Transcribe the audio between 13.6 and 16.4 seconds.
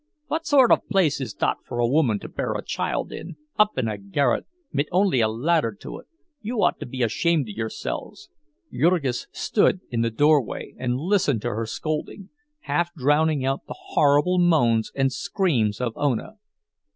the horrible moans and screams of Ona.